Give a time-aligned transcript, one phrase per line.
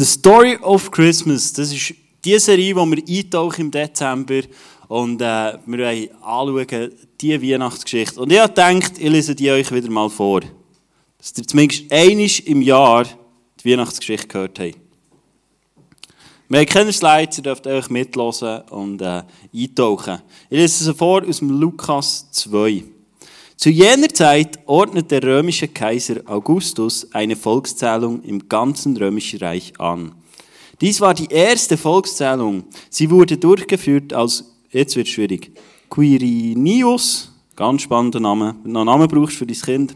[0.00, 1.92] The Story of Christmas, das ist
[2.24, 4.40] die Serie, die wir eintauchen im Dezember
[4.88, 8.18] und äh, wir wollen anschauen, diese Weihnachtsgeschichte.
[8.18, 10.40] Und ich habe gedacht, ich lese die euch wieder mal vor.
[11.18, 13.04] Dass ihr zumindest einmal im Jahr
[13.62, 14.78] die Weihnachtsgeschichte gehört habt.
[16.48, 19.22] Wir haben keine Slides, ihr dürft euch mitlosen und äh,
[19.54, 20.22] eintauchen.
[20.48, 22.84] Ich lese sie vor aus dem Lukas 2.
[23.60, 30.12] Zu jener Zeit ordnet der römische Kaiser Augustus eine Volkszählung im ganzen römischen Reich an.
[30.80, 32.64] Dies war die erste Volkszählung.
[32.88, 35.52] Sie wurde durchgeführt als, jetzt wird schwierig,
[35.90, 39.94] Quirinius, ganz spannender Name, wenn du einen Namen brauchst für dein Kind,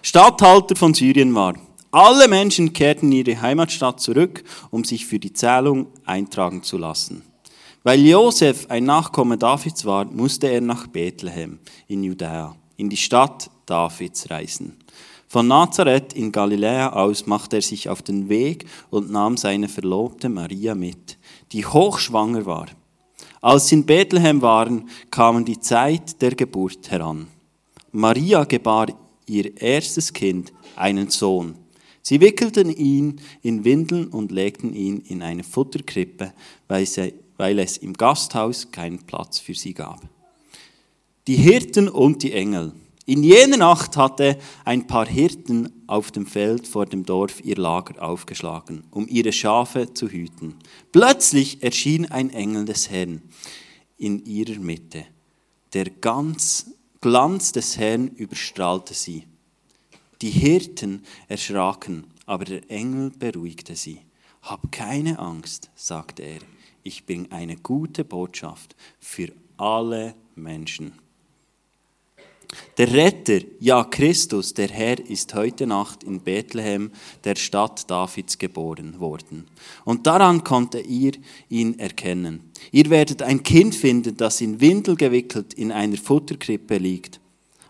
[0.00, 1.54] Statthalter von Syrien war.
[1.90, 7.31] Alle Menschen kehrten in ihre Heimatstadt zurück, um sich für die Zählung eintragen zu lassen.
[7.84, 13.50] Weil Josef ein Nachkomme Davids war, musste er nach Bethlehem in Judäa, in die Stadt
[13.66, 14.76] Davids reisen.
[15.26, 20.28] Von Nazareth in Galiläa aus machte er sich auf den Weg und nahm seine Verlobte
[20.28, 21.18] Maria mit,
[21.50, 22.66] die hochschwanger war.
[23.40, 27.26] Als sie in Bethlehem waren, kam die Zeit der Geburt heran.
[27.90, 28.88] Maria gebar
[29.26, 31.56] ihr erstes Kind, einen Sohn.
[32.02, 36.32] Sie wickelten ihn in Windeln und legten ihn in eine Futterkrippe,
[36.68, 40.00] weil, sie, weil es im Gasthaus keinen Platz für sie gab.
[41.26, 42.72] Die Hirten und die Engel.
[43.04, 48.02] In jener Nacht hatte ein paar Hirten auf dem Feld vor dem Dorf ihr Lager
[48.02, 50.54] aufgeschlagen, um ihre Schafe zu hüten.
[50.92, 53.22] Plötzlich erschien ein Engel des Herrn
[53.98, 55.04] in ihrer Mitte.
[55.72, 59.26] Der ganz Glanz des Herrn überstrahlte sie.
[60.20, 63.98] Die Hirten erschraken, aber der Engel beruhigte sie.
[64.42, 66.40] Hab keine Angst, sagte er
[66.82, 70.92] ich bringe eine gute Botschaft für alle Menschen.
[72.76, 76.90] Der Retter, ja Christus, der Herr, ist heute Nacht in Bethlehem,
[77.24, 79.46] der Stadt Davids, geboren worden.
[79.84, 81.12] Und daran konnte ihr
[81.48, 82.50] ihn erkennen.
[82.70, 87.20] Ihr werdet ein Kind finden, das in Windel gewickelt in einer Futterkrippe liegt.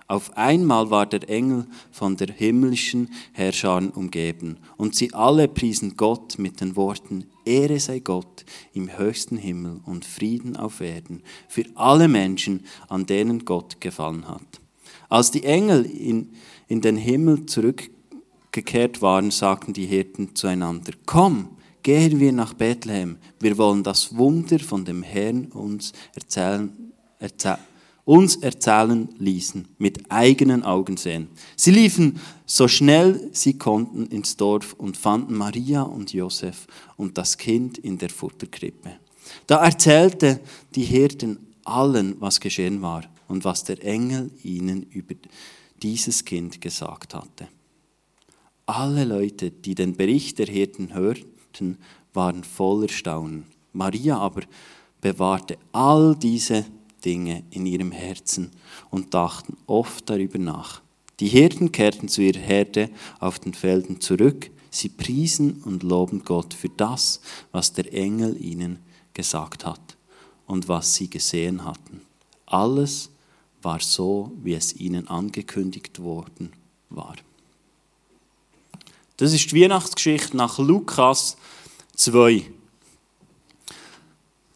[0.09, 6.39] Auf einmal war der Engel von der himmlischen Herrscher umgeben, und sie alle priesen Gott
[6.39, 12.09] mit den Worten, Ehre sei Gott im höchsten Himmel und Frieden auf Erden für alle
[12.09, 14.61] Menschen, an denen Gott gefallen hat.
[15.09, 16.31] Als die Engel in,
[16.69, 23.59] in den Himmel zurückgekehrt waren, sagten die Hirten zueinander, komm, gehen wir nach Bethlehem, wir
[23.59, 27.59] wollen das Wunder von dem Herrn uns erzählen, erzählen
[28.05, 31.29] uns erzählen ließen, mit eigenen Augen sehen.
[31.57, 37.39] Sie liefen so schnell sie konnten ins Dorf und fanden Maria und Josef und das
[37.39, 38.93] Kind in der Futterkrippe.
[39.47, 40.41] Da erzählte
[40.75, 45.15] die Hirten allen, was geschehen war und was der Engel ihnen über
[45.83, 47.49] dieses Kind gesagt hatte.
[48.67, 51.79] Alle Leute, die den Bericht der Hirten hörten,
[52.13, 53.45] waren voller Staunen.
[53.73, 54.43] Maria aber
[55.01, 56.65] bewahrte all diese
[57.05, 58.51] Dinge in ihrem Herzen
[58.91, 60.83] und dachten oft darüber nach.
[61.21, 62.91] Die Hirten kehrten zu ihrer Herde
[63.21, 64.51] auf den Feldern zurück.
[64.71, 67.21] Sie priesen und loben Gott für das,
[67.53, 68.79] was der Engel ihnen
[69.15, 69.97] gesagt hat
[70.47, 72.01] und was sie gesehen hatten.
[72.47, 73.11] Alles
[73.61, 76.53] war so, wie es ihnen angekündigt worden
[76.91, 77.17] war.
[79.19, 81.37] Das ist die Weihnachtsgeschichte nach Lukas
[81.95, 82.45] 2.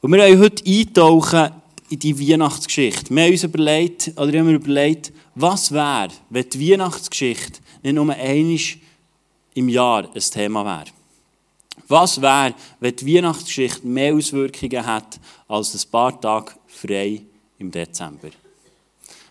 [0.01, 1.53] Und wir wollen heute eintauchen
[1.89, 3.15] in die Weihnachtsgeschichte.
[3.15, 8.13] Wir haben uns überlegt, oder haben wir überlegt, was wäre, wenn die Weihnachtsgeschichte nicht nur
[8.13, 8.59] einmal
[9.55, 10.97] im Jahr ein Thema wäre.
[11.89, 17.23] Was wäre, wenn die Weihnachtsgeschichte mehr Auswirkungen hat als ein paar Tage frei
[17.59, 18.31] im Dezember?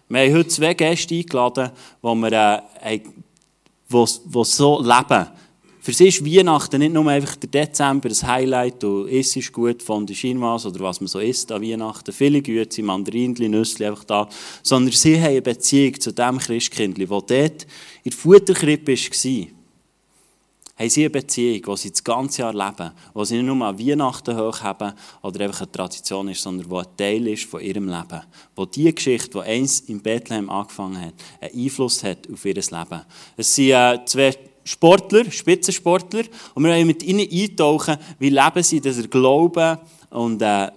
[0.07, 1.71] Wir haben heute zwei Gäste eingeladen,
[2.01, 5.27] die, wir, äh, die, so leben.
[5.85, 10.03] Für sie ist Weihnachten nicht nur einfach der Dezember ein Highlight, du isst gut von
[10.03, 14.27] der Chinoise oder was man so isst an Weihnachten, viele Güte, Mandarinchen, Nüsse einfach da,
[14.63, 17.67] sondern sie haben eine Beziehung zu dem Christkindli, das dort
[18.03, 19.47] in der Futterkrippe war.
[20.77, 23.77] Haben sie eine Beziehung, die sie das ganze Jahr leben, wo sie nicht nur an
[23.77, 28.21] Weihnachten hochhaben oder einfach eine Tradition ist, sondern die ein Teil ist von ihrem Leben.
[28.55, 33.01] Wo die Geschichte, die einst in Bethlehem angefangen hat, einen Einfluss hat auf ihr Leben.
[33.37, 34.35] Es sind äh, zwei
[34.65, 36.23] Sportler, Spitzensportler,
[36.55, 39.77] und wir wollen mit ihnen eintauchen, wie leben sie dieser Glauben
[40.09, 40.71] und, äh,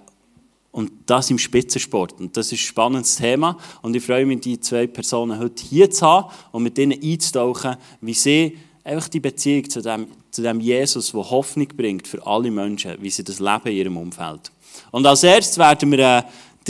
[0.71, 2.21] und das im Spitzensport.
[2.21, 5.91] Und das ist ein spannendes Thema und ich freue mich, die zwei Personen heute hier
[5.91, 10.61] zu haben und mit ihnen einzutauchen, wie sie einfach die Beziehung zu dem, zu dem
[10.61, 14.53] Jesus, der Hoffnung bringt für alle Menschen, wie sie das leben in ihrem Umfeld.
[14.91, 16.23] Und als erstes werden wir äh,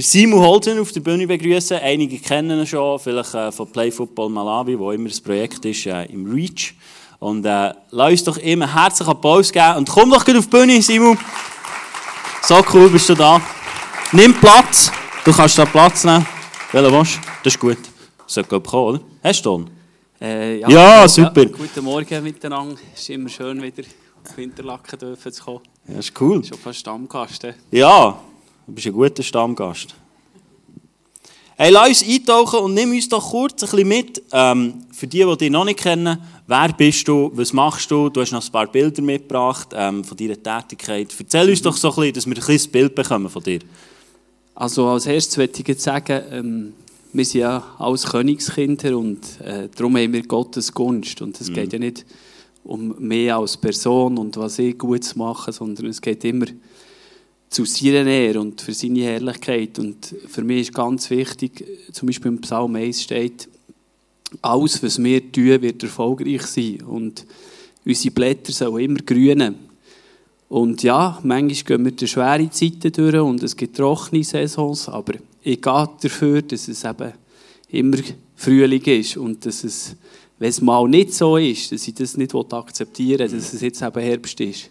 [0.02, 1.78] Simon Holten auf der Bühne begrüßen.
[1.78, 5.86] Einige kennen ihn schon, vielleicht äh, von Play Football Malawi, wo immer das Projekt ist,
[5.86, 6.74] äh, im Reach.
[7.20, 9.76] Und äh, lass uns doch ihm einen herzlichen Applaus geben.
[9.76, 11.18] Und komm doch auf die Bühne, Simon.
[12.42, 13.40] So cool bist du da.
[14.12, 14.90] Nimm Platz.
[15.24, 16.24] Du kannst da Platz nehmen.
[16.72, 17.20] Welchen willst du?
[17.44, 17.78] Das ist gut.
[18.24, 19.00] Das sollte kommen, oder?
[19.24, 19.70] Hast du den?
[20.20, 21.44] Äh, ja, Ja, super.
[21.46, 22.76] guten Morgen miteinander.
[22.94, 23.82] Es ist immer schön, wieder
[24.24, 25.60] auf Winterlaken dürfen zu kommen.
[25.86, 26.44] Ja, das ist cool.
[26.44, 27.44] Schon fast Stammgast.
[27.44, 27.54] eh?
[27.70, 28.18] Ja,
[28.66, 29.94] du bist ein guter Stammgast.
[31.60, 34.22] Hey, lass uns eintauchen und nimm uns doch kurz ein bisschen mit.
[34.30, 36.16] Ähm, für die, die dich noch nicht kennen,
[36.46, 38.08] wer bist du, was machst du?
[38.10, 41.12] Du hast noch ein paar Bilder mitgebracht ähm, von deiner Tätigkeit.
[41.18, 43.58] Erzähl uns doch so ein bisschen, dass wir ein kleines Bild bekommen von dir.
[44.54, 46.74] Also als erstes möchte ich jetzt sagen, ähm,
[47.12, 51.20] wir sind ja alles Königskinder und äh, darum haben wir Gottes Gunst.
[51.22, 52.06] Und es geht ja nicht
[52.62, 56.46] um mehr als Person und was ich gut mache, sondern es geht immer
[57.48, 59.78] zu seiner Ehre und für seine Herrlichkeit.
[59.78, 63.48] Und für mich ist ganz wichtig, zum Beispiel im Psalm 1 steht,
[64.42, 66.82] alles, was wir tun, wird erfolgreich sein.
[66.82, 67.24] Und
[67.84, 69.68] unsere Blätter sollen immer grünen.
[70.48, 75.14] Und ja, manchmal gehen wir durch schwere Zeiten durch und es gibt trockene Saisons, aber
[75.42, 77.12] ich gehe dafür, dass es eben
[77.70, 77.98] immer
[78.34, 79.94] Frühling ist und dass es,
[80.38, 83.82] wenn es mal nicht so ist, dass ich das nicht akzeptieren will, dass es jetzt
[83.82, 84.70] eben Herbst ist.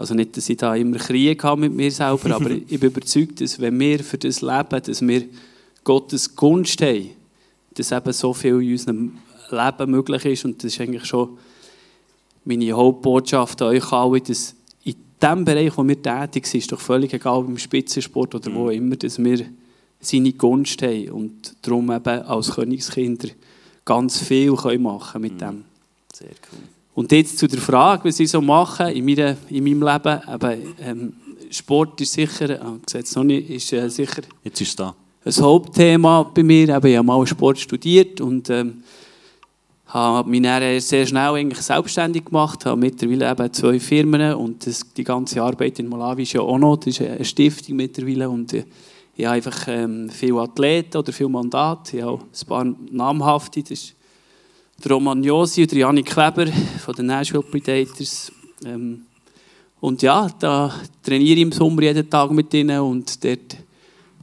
[0.00, 3.40] Also nicht, dass ich da immer Krieg habe mit mir selber, aber ich bin überzeugt,
[3.40, 5.24] dass wenn wir für das leben, dass wir
[5.84, 7.10] Gottes Gunst haben,
[7.74, 9.18] dass eben so viel in unserem
[9.50, 11.36] Leben möglich ist und das ist eigentlich schon
[12.44, 14.54] meine Hauptbotschaft an euch alle, dass
[14.84, 18.70] in dem Bereich, wo wir tätig sind, ist doch völlig egal, im Spitzensport oder wo
[18.70, 19.44] immer, dass wir
[20.00, 23.28] seine Gunst haben und darum eben als Königskinder
[23.84, 25.64] ganz viel können machen mit dem.
[26.14, 26.79] Sehr cool.
[26.94, 30.20] Und jetzt zu der Frage, was ich so mache in, meiner, in meinem Leben.
[30.32, 31.12] Eben, ähm,
[31.50, 34.94] Sport ist sicher, ah, es noch nicht, ist äh, sicher Jetzt ist da.
[35.24, 36.68] ein Hauptthema bei mir.
[36.68, 38.82] Eben, ich habe mal Sport studiert und ähm,
[39.92, 44.82] habe mich dann sehr schnell eigentlich selbstständig gemacht, habe mittlerweile eben zwei Firmen und das,
[44.96, 48.52] die ganze Arbeit in Malawi ist ja auch noch, das ist eine Stiftung mittlerweile und
[48.52, 48.64] äh,
[49.16, 53.72] ich habe einfach ähm, viele Athleten oder viele Mandate, ich habe ein paar namhafte, das
[53.72, 53.94] ist
[54.82, 56.46] der Roman Josi und der Janik Weber
[56.84, 58.32] von den Nashville Predators.
[58.64, 59.02] Ähm,
[59.80, 63.56] und ja, da trainiere ich im Sommer jeden Tag mit ihnen und dort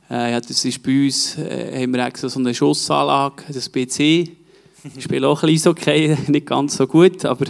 [0.09, 3.99] äh, ja, das ist bei uns, äh, haben wir extra so eine Schussanlage, das PC.
[3.99, 7.45] Ich spiele auch ein bisschen okay, nicht ganz so gut, aber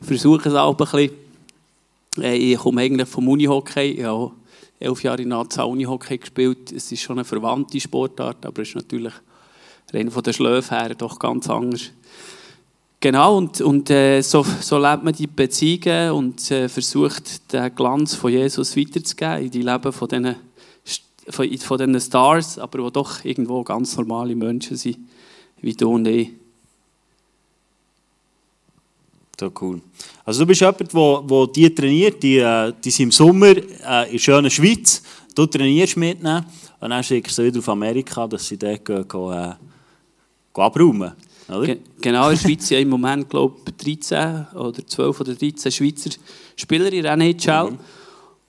[0.00, 1.10] versuche es auch ein bisschen.
[2.18, 4.30] Äh, ich komme eigentlich vom Unihockey, ich habe
[4.78, 6.70] elf Jahre in Naza Unihockey gespielt.
[6.70, 9.12] Es ist schon eine verwandte Sportart, aber es ist natürlich
[9.92, 11.90] rein von den Schläfen her doch ganz anders.
[12.98, 18.14] Genau, und, und äh, so, so lebt man die Beziehungen und äh, versucht, den Glanz
[18.14, 20.36] von Jesus weiterzugeben in die Leben von diesen,
[21.28, 24.98] von, von diesen Stars, aber die doch irgendwo ganz normale Menschen sind,
[25.60, 26.30] wie du und ich.
[29.38, 29.82] So cool.
[30.24, 34.10] Also du bist jemand, wo, wo die trainiert, die, äh, die sind im Sommer äh,
[34.10, 35.02] in schöner Schweiz.
[35.34, 39.06] Du trainierst mit und dann schickst du sie wieder auf Amerika, dass sie dort gehen,
[39.06, 39.54] gehen, äh,
[40.54, 41.12] gehen abräumen.
[41.48, 45.70] Ge genau, in der Schweiz sind im Moment, glaube ich, 13 oder 12 oder 13
[45.70, 46.10] Schweizer
[46.56, 47.70] Spieler in der NHL.
[47.70, 47.78] Mhm.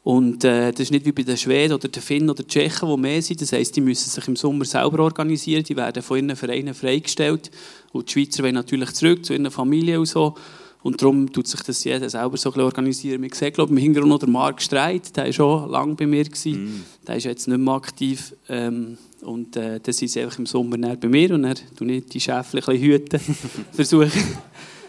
[0.04, 2.90] Und äh, das ist nicht wie bei den Schweden oder den Finnen oder den Tschechen,
[2.90, 3.42] die mehr sind.
[3.42, 5.64] Das heisst, die müssen sich im Sommer selber organisieren.
[5.64, 7.52] Die werden von ihren Vereinen freigestellt.
[7.92, 10.36] Und die Schweizer wollen natürlich zurück zu ihren Familien und so.
[10.82, 13.22] Und darum tut sich das jeder selber so ein bisschen organisieren.
[13.22, 15.14] Wir sehen, glaube ich, im Hintergrund noch der Marc Streit.
[15.18, 16.24] Der war schon lange bei mir.
[16.24, 16.64] Gewesen.
[16.64, 16.84] Mhm.
[17.06, 18.34] Der ist jetzt nicht mehr aktiv.
[18.48, 21.34] Ähm, und äh, sind sie einfach im Sommer bei mir.
[21.34, 23.20] Und dann tue ich die Schäfchen ein hüten.
[23.72, 24.12] versuche,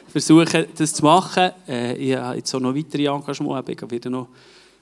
[0.08, 1.50] versuche das zu machen.
[1.66, 3.68] Äh, ich habe jetzt auch noch weitere Engagements.
[3.70, 4.28] Ich wieder noch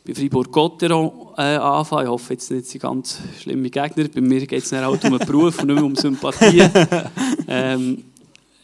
[0.07, 2.05] bei Fribourg-Gotteron äh, anfangen.
[2.05, 4.09] Ich hoffe jetzt nicht, sie ganz schlimme Gegner.
[4.09, 6.63] Bei mir geht es dann halt um den Beruf und nicht mehr um Sympathie.
[7.49, 8.05] ähm,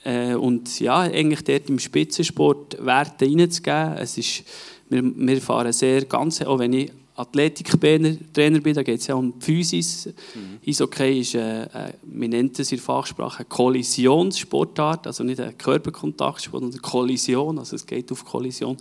[0.04, 3.94] äh, und ja, eigentlich dort im Spitzensport Werte reinzugeben.
[3.98, 4.44] Es ist,
[4.88, 9.34] wir, wir fahren sehr ganz, auch wenn ich Athletiktrainer bin, da geht es ja um
[9.40, 10.06] Physis.
[10.06, 10.58] Mhm.
[10.66, 16.62] Eishockey ist, äh, wir nennen es in der Fachsprache eine Kollisionssportart, also nicht ein Körperkontaktsport,
[16.62, 18.76] sondern eine Kollision, also es geht auf Kollision.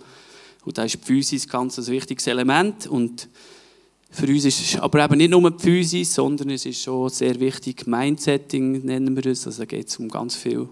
[0.64, 3.28] Und da ist die Physis ganz ein wichtiges Element und
[4.10, 7.86] für uns ist aber eben nicht nur die Physis, sondern es ist schon sehr wichtig,
[7.86, 10.68] Mindsetting nennen wir es, also da geht es um ganz viel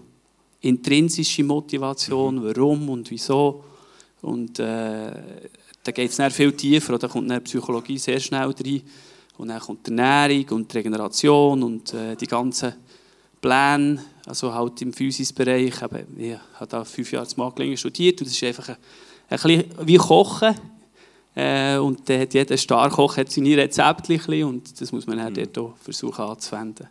[0.61, 2.43] intrinsische Motivation, Mhm.
[2.43, 3.63] warum und wieso.
[4.21, 5.11] Und äh,
[5.83, 8.81] da geht es dann viel tiefer, da kommt dann Psychologie sehr schnell rein.
[9.37, 12.73] Und dann kommt die Ernährung und die Regeneration und äh, die ganzen
[13.41, 15.73] Pläne, also halt im Physis-Bereich.
[15.73, 16.05] Ich habe
[16.69, 18.77] da fünf Jahre Magelingen studiert und das ist einfach ein,
[19.29, 20.55] ein bisschen wie Kochen.
[21.33, 25.57] Äh, und dann hat jeder Starkoch hat seine Rezepte und das muss man dann dort
[25.57, 26.87] auch versuchen anzuwenden.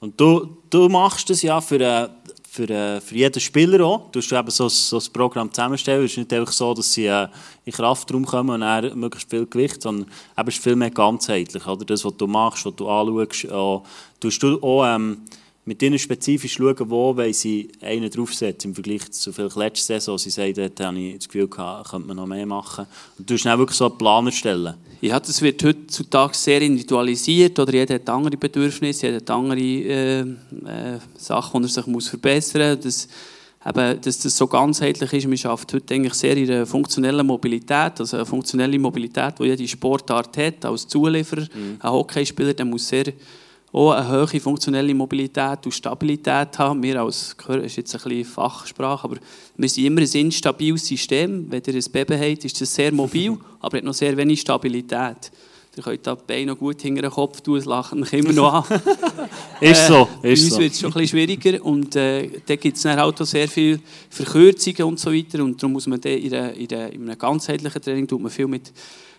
[0.00, 2.08] Und du, du machst das ja für, äh,
[2.50, 4.10] für, äh, für jeden Spieler auch.
[4.10, 6.04] Du eben so, so ein Programm zusammenstellen.
[6.04, 7.28] Es ist nicht einfach so, dass sie äh,
[7.64, 11.66] in Kraftraum kommen und dann möglichst viel Gewicht, sondern es ist viel mehr ganzheitlich.
[11.66, 11.84] Oder?
[11.84, 13.50] Das, was du machst, was du anschaust.
[13.52, 13.84] Auch,
[14.20, 15.18] du hast auch ähm,
[15.68, 20.16] mit ihnen spezifisch schauen, wo sie einen draufsetzen im Vergleich zu vielleicht letzter Saison.
[20.16, 22.86] Sie sagen, dort habe ich das Gefühl, gehabt, könnte man noch mehr machen.
[23.18, 24.74] Und du musst dann wirklich so einen Plan erstellen.
[25.02, 27.58] Ja, das wird heutzutage sehr individualisiert.
[27.58, 30.24] Oder jeder hat andere Bedürfnisse, jeder hat andere äh, äh,
[31.18, 32.84] Sachen, die er sich muss verbessern muss.
[32.84, 33.08] Dass,
[33.66, 35.26] eben, dass das so ganzheitlich ist.
[35.26, 38.00] Man schafft heute eigentlich sehr in einer funktionellen Mobilität.
[38.00, 41.42] Also eine funktionelle Mobilität, die jede Sportart hat, als Zulieferer.
[41.42, 41.76] Mhm.
[41.78, 43.12] Ein Hockeyspieler der muss sehr
[43.72, 46.82] auch eine hohe funktionelle Mobilität und Stabilität haben.
[46.82, 49.16] Wir als Gehör ist jetzt ein bisschen Fachsprache, aber
[49.56, 51.46] wir sind immer ein instabiles System.
[51.50, 55.30] Wenn ihr ein Baby habt, ist es sehr mobil, aber hat noch sehr wenig Stabilität.
[55.76, 58.80] Ihr könnt die Beine noch gut hinter den Kopf tun, lachen immer noch an.
[59.60, 60.58] ist so, äh, ist bei uns so.
[60.58, 63.46] wird es schon ein bisschen schwieriger und äh, da gibt es dann halt auch sehr
[63.46, 63.78] viele
[64.10, 68.20] Verkürzungen und so weiter und darum muss man in, in, in einem ganzheitlichen Training tut
[68.20, 68.72] man viel mit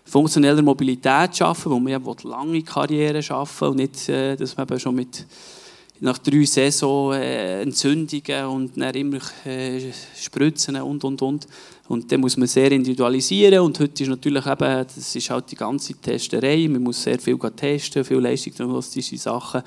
[0.10, 4.96] funktioneller Mobilität schaffen, wo man ja lange Karriere schaffen und nicht, äh, dass man schon
[4.96, 5.26] mit
[6.02, 11.48] nach drei Saison äh, Entzündungen und dann immer äh, Spritzen und und und
[11.90, 15.56] und dann muss man sehr individualisieren und heute ist natürlich eben, das ist halt die
[15.56, 19.64] ganze Testerei, man muss sehr viel testen, viel leistungsdiagnostische Sachen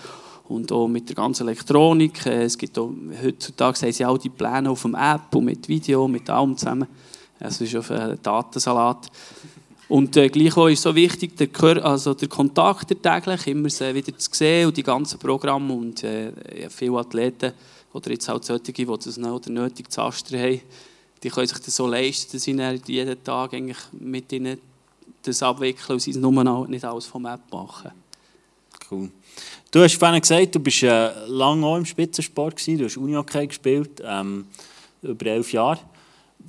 [0.49, 2.27] und auch mit der ganzen Elektronik.
[2.27, 2.91] Äh, es gibt auch,
[3.23, 6.87] heutzutage haben sie auch die Pläne auf dem App und mit Video, mit allem zusammen.
[7.41, 9.11] Es ist auf einen Datensalat.
[9.93, 14.31] Und äh, gleichwohl ist so wichtig, der, also der Kontakt der täglich, immer wieder zu
[14.33, 16.33] sehen und die ganzen Programme und äh,
[16.71, 17.53] viele Athleten
[17.93, 20.63] oder jetzt auch solche, die das noch oder nötig zu Aster haben,
[21.23, 22.53] die können sich das so leisten, dass sie
[22.87, 24.59] jeden Tag eigentlich mit ihnen
[25.25, 27.91] das abwickeln und sie nur nicht alles vom App machen.
[28.91, 29.11] Cool.
[29.71, 33.47] Du hast vorhin gesagt, du bist äh, lange auch im Spitzensport gewesen, du hast Unihockey
[33.47, 34.47] gespielt, ähm,
[35.03, 35.81] über elf Jahre.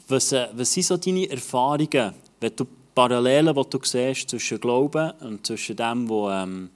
[0.08, 5.12] Was, äh, was sind so deine Erfahrungen, wenn du Parallelen, die du siehst zwischen Glauben
[5.22, 6.70] und zwischen dem, wo, ähm,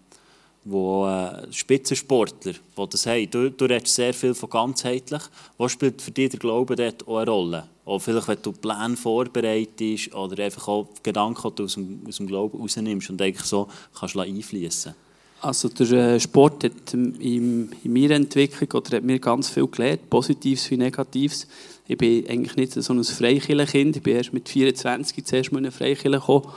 [0.63, 3.31] wo äh, Spitzensportler die das haben.
[3.31, 5.21] Du, du redest sehr viel von ganzheitlich.
[5.57, 7.63] Was spielt für dich der Glaube dort auch eine Rolle?
[7.85, 12.59] Auch vielleicht, wenn du Pläne vorbereitest oder einfach auch Gedanken, aus dem, aus dem Glauben
[12.59, 14.93] rausnimmst und eigentlich so kannst einfließen
[15.41, 20.69] also der äh, Sport hat in, meiner Entwicklung oder hat mir ganz viel gelernt, Positives
[20.71, 21.47] wie Negatives.
[21.87, 23.97] Ich bin eigentlich nicht so ein Freikirchenkind.
[23.97, 26.47] Ich bin erst mit 24 zuerst mal in eine Freikirche gekommen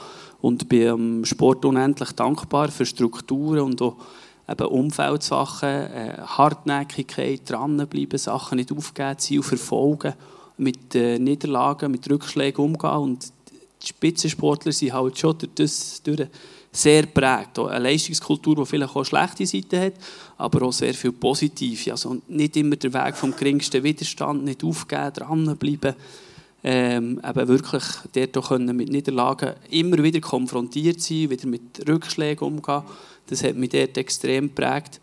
[0.41, 3.95] und bin am Sport unendlich dankbar für Strukturen und auch
[4.49, 10.13] eben Umfeldsachen, äh, Hartnäckigkeit, dranbleiben, Sachen nicht aufgeben, Ziel verfolgen,
[10.57, 13.31] mit äh, Niederlagen, mit Rückschlägen umgehen und
[13.81, 16.27] die Spitzensportler sind halt schon durch das durch
[16.71, 17.59] sehr prägt.
[17.59, 19.93] Eine Leistungskultur, die vielleicht auch schlechte Seiten hat,
[20.37, 21.91] aber auch sehr viel positive.
[21.91, 25.95] Also nicht immer der Weg vom geringsten Widerstand, nicht aufgeben, dranbleiben.
[26.63, 32.47] Ähm, eben wirklich dort auch können mit Niederlagen immer wieder konfrontiert sein, wieder mit Rückschlägen
[32.47, 32.83] umgehen.
[33.27, 35.01] Das hat mich dort extrem geprägt.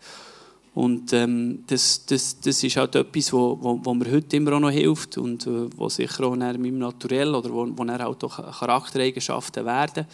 [0.73, 4.61] Und ähm, das, das, das ist halt etwas, wo, wo, wo mir heute immer auch
[4.61, 9.65] noch hilft und äh, sicher auch in meinem Naturell oder wo, wo halt auch Charaktereigenschaften
[9.65, 10.05] werden.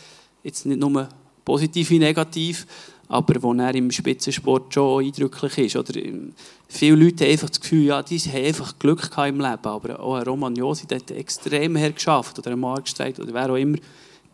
[0.43, 1.07] Jetzt nicht nur
[1.45, 2.65] positiv wie negativ,
[3.07, 5.75] aber wo er im Spitzensport schon eindrücklich ist.
[5.75, 5.93] Oder
[6.67, 10.15] viele Leute haben einfach das Gefühl, ja, die haben einfach Glück im Leben, aber auch
[10.15, 13.77] ein Roman Josi, hat extrem hergeschafft, oder ein Markstein, oder wer auch immer,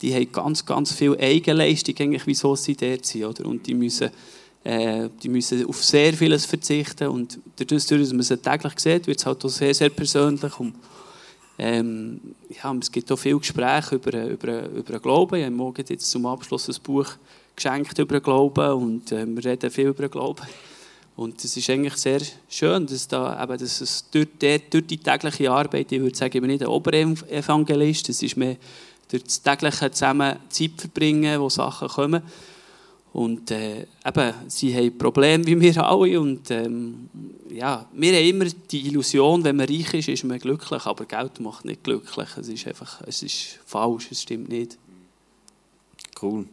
[0.01, 3.25] die haben ganz, ganz viel Eigenleistung, eigentlich, wieso sie dort sind.
[3.25, 3.45] Oder?
[3.45, 4.09] Und die müssen,
[4.63, 9.19] äh, die müssen auf sehr vieles verzichten und dadurch, dass man sie täglich sieht, wird
[9.19, 10.59] es halt auch sehr, sehr persönlich.
[10.59, 10.75] Und
[11.63, 15.35] ähm, ja, es gibt auch viele Gespräche über, über, über den Glauben.
[15.35, 17.05] Ich habe morgen jetzt zum Abschluss ein Buch
[17.55, 20.41] geschenkt über den Glauben und äh, wir reden viel über den Glauben.
[21.15, 24.97] Und es ist eigentlich sehr schön, dass, da, eben, dass es durch die, durch die
[24.97, 28.55] tägliche Arbeit, ich würde sagen, ich bin nicht ein Oberevangelist, es ist mehr
[29.11, 32.23] durch das tägliche zusammen Zeit verbringen, wo Sachen kommen.
[33.13, 36.19] Und äh, eben, sie haben Probleme wie wir alle.
[36.19, 37.09] Und ähm,
[37.49, 40.85] ja, wir haben immer die Illusion, wenn man reich ist, ist man glücklich.
[40.85, 42.29] Aber Geld macht nicht glücklich.
[42.37, 44.77] Es ist einfach, es ist falsch, es stimmt nicht.
[46.21, 46.45] Cool.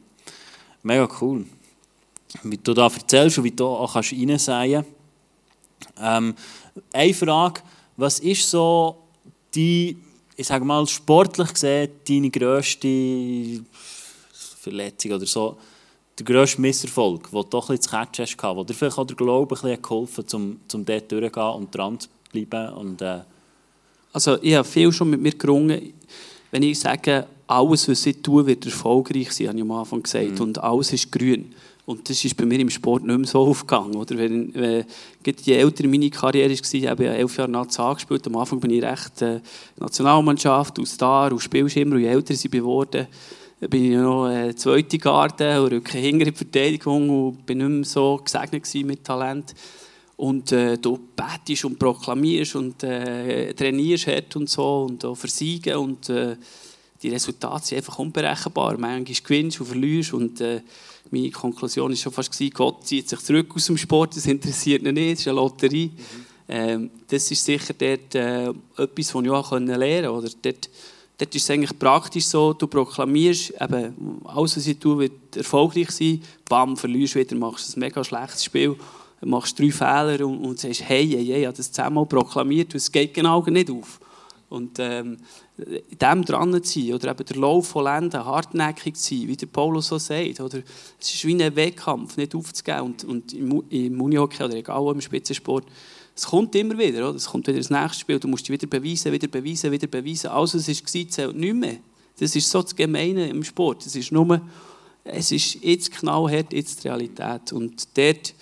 [0.82, 1.44] Mega cool.
[2.42, 4.84] Wie du da erzählst und wie du auch kannst reinsehen
[6.00, 6.34] ähm,
[6.92, 7.62] Eine Frage,
[7.96, 8.96] was ist so
[9.54, 9.96] die,
[10.36, 13.64] ich sage mal sportlich gesehen, deine grösste
[14.60, 15.56] Verletzung oder so,
[16.18, 19.16] der grösste Misserfolg, den du doch ein bisschen zu hast, wo dir vielleicht auch der
[19.16, 22.74] Glaube ein bisschen geholfen hat, um, um dort durchzugehen und dran zu bleiben?
[22.74, 23.20] Und, äh
[24.12, 25.92] also ich habe viel schon mit mir gerungen.
[26.50, 30.32] Wenn ich sage, alles, was ich tue, wird erfolgreich sein, habe ich am Anfang gesagt.
[30.32, 30.40] Mhm.
[30.40, 31.54] Und alles ist grün.
[31.86, 33.96] Und das ist bei mir im Sport nicht mehr so aufgegangen.
[33.96, 34.84] Oder wenn, wenn,
[35.24, 38.26] je älter meine Karriere war, ich habe elf Jahre Nazi gespielt.
[38.26, 39.40] Am Anfang bin ich recht äh,
[39.78, 41.94] Nationalmannschaft, aus Star, und spielst immer.
[41.94, 46.32] Und je älter ich geworden bin ich noch äh, zweite Garde und rücke hinter in
[46.32, 49.54] die Verteidigung und bin nicht mehr so gesegnet mit Talent.
[50.16, 55.76] Und äh, du betest und proklamierst und äh, trainierst hart und so und auch versiegen
[55.76, 56.36] und äh,
[57.02, 58.76] die Resultate sind einfach unberechenbar.
[58.78, 60.60] Manchmal gewinnst und verlierst und äh,
[61.10, 64.82] meine Konklusion war schon fast, gewesen, Gott zieht sich zurück aus dem Sport, das interessiert
[64.82, 65.86] ihn nicht, das ist eine Lotterie.
[65.86, 66.26] Mhm.
[66.50, 70.30] Ähm, das ist sicher dort, äh, etwas, was ich auch lernen konnte.
[70.42, 70.70] Dort,
[71.18, 75.90] dort ist es eigentlich praktisch so, du proklamierst, eben, alles was ich tue, wird erfolgreich
[75.90, 78.76] sein, bam, verlierst wieder, machst ein mega schlechtes Spiel,
[79.20, 82.90] machst drei Fehler und, und sagst, hey, hey, hey, ich habe das zehnmal proklamiert, es
[82.90, 84.00] geht genau nicht auf.
[84.48, 85.18] Und ähm,
[85.58, 89.46] dem dran zu sein, oder eben der Lauf von Ländern hartnäckig zu sein, wie der
[89.46, 90.62] Paulus so sagt, oder
[90.98, 92.80] es ist wie ein Wettkampf, nicht aufzugeben.
[92.80, 95.66] Und, und im, im Unihockey oder egal im Spitzensport,
[96.18, 97.16] es kommt immer wieder, oder?
[97.16, 100.30] es kommt wieder das nächste Spiel, du musst dich wieder beweisen, wieder beweisen, wieder beweisen.
[100.30, 101.76] Alles, was es war, zählt nicht mehr.
[102.18, 103.86] Das ist so das Gemeine im Sport.
[103.86, 104.40] Es ist nur,
[105.04, 107.52] es ist jetzt knallhart, jetzt die Realität.
[107.52, 108.34] Und dort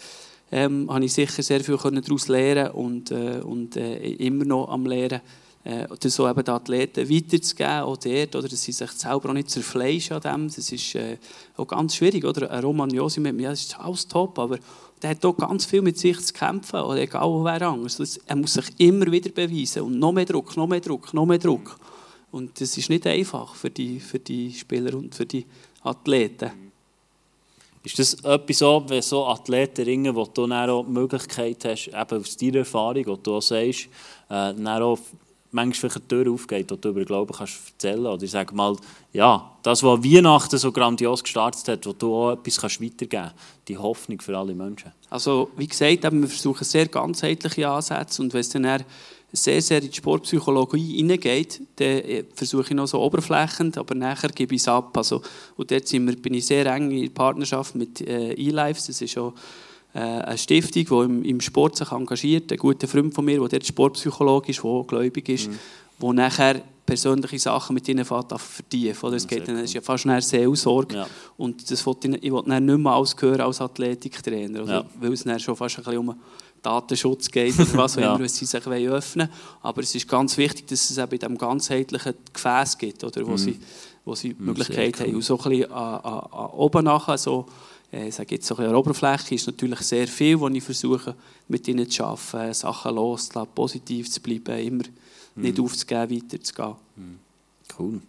[0.51, 4.87] ähm, habe ich sicher sehr viel daraus lernen und, äh, und äh, immer noch am
[4.87, 5.21] Lernen
[5.65, 9.51] äh, so eben den Athleten weiterzugeben, auch dort, oder dass sie sich selber auch nicht
[9.51, 10.47] zerfleischen an dem.
[10.47, 11.19] Das ist äh,
[11.59, 12.51] auch ganz schwierig, oder?
[12.51, 14.59] Ein Roman Josi mit mir, das ist alles top, aber
[15.03, 18.19] der hat auch ganz viel mit sich zu kämpfen, oder egal wer anders.
[18.27, 21.39] Er muss sich immer wieder beweisen und noch mehr Druck, noch mehr Druck, noch mehr
[21.39, 21.79] Druck.
[22.31, 25.47] Und das ist nicht einfach für die, für die Spieler und für die
[25.83, 26.51] Athleten.
[27.83, 31.87] Ist das etwas so, wenn so Athleten ringen, wo du dann auch die Möglichkeit hast,
[31.87, 33.89] eben aus deiner Erfahrung, wo du auch sagst,
[34.29, 34.99] äh, auch
[35.57, 38.07] manchmal eine Tür aufgeht, die du über Glauben kannst erzählen.
[38.07, 38.77] Oder ich sage mal,
[39.13, 43.35] ja, das, was Weihnachten so grandios gestartet hat, wo du auch etwas kannst weitergeben kannst,
[43.67, 44.93] die Hoffnung für alle Menschen.
[45.11, 48.85] Also, wie gesagt, wir versuchen sehr ganzheitliche Ansätze und wenn es dann
[49.33, 54.29] sehr, sehr in die Sportpsychologie hineingeht, dann äh, versuche ich noch so oberflächend, aber nachher
[54.29, 54.97] gebe ich es ab.
[54.97, 55.23] Also,
[55.57, 59.19] und dort sind wir, bin ich sehr eng in Partnerschaft mit äh, eLives, das ist
[59.19, 59.35] auch
[59.99, 63.67] eine Stiftung, die im, im Sport sich engagiert, ein guter Freund von mir, der dort
[63.67, 65.59] Sportpsychologe ist, der gläubig ist, mhm.
[65.99, 69.07] wo nachher persönliche Sachen mit ihnen vertiefen.
[69.07, 69.17] Oder?
[69.17, 70.97] Es geht dann, ist ja fast eine Seelsorge.
[70.97, 71.07] Ja.
[71.37, 74.63] Und das will ich, ich will dann nicht mehr alles hören als Athletiktrainer.
[74.63, 74.73] Oder?
[74.73, 74.85] Ja.
[75.01, 76.15] Weil es dann schon fast ein bisschen um
[76.63, 78.15] Datenschutz geht oder was auch ja.
[78.15, 79.29] immer, was sie sich öffnen wollen.
[79.63, 83.27] Aber es ist ganz wichtig, dass es eben in diesem ganzheitlichen Gefäß gibt, oder?
[83.27, 83.39] wo mhm.
[83.39, 83.59] sie,
[84.05, 85.15] wo sie die Möglichkeit haben.
[85.15, 88.55] Und so ein bisschen an, an, an oben nachher so äh, ich sage jetzt so
[88.57, 91.15] ein bisschen Oberfläche ist natürlich sehr viel, was ich versuche
[91.49, 94.85] mit ihnen zu arbeiten, Sachen loszulassen, positiv zu bleiben, immer
[95.35, 95.43] mhm.
[95.43, 96.75] nicht aufzugeben, weiterzugehen.
[96.97, 97.19] Mhm.
[97.79, 98.01] Cool.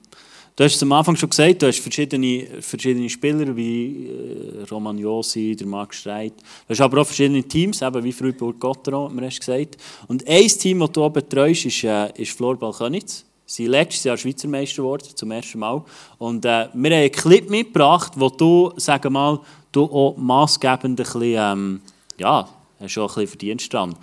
[0.58, 4.98] Du hast es am Anfang schon gesagt, du hast verschiedene, verschiedene Spieler wie äh, Roman
[4.98, 6.34] Josi, der Max Streit.
[6.36, 9.78] Du hast aber auch verschiedene Teams, eben wie Freiburg Gotteron, mir hast gesagt.
[10.08, 13.24] Und ein Team, das du auch betreust, ist, äh, ist Florbal Könitz.
[13.46, 15.84] Sie sind letztes Jahr Schweizer Meister geworden, zum ersten Mal.
[16.18, 19.40] Und äh, wir haben einen Clip mitgebracht, wo du, sag mal,
[19.78, 21.82] du auch massgebend ein bisschen, ähm,
[22.18, 22.48] ja,
[22.80, 23.96] hast auch ein bisschen Verdienst dran.